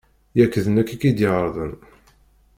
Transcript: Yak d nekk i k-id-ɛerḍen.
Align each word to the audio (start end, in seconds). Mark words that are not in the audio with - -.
Yak 0.37 0.53
d 0.63 0.67
nekk 0.75 0.89
i 0.95 0.97
k-id-ɛerḍen. 1.01 1.73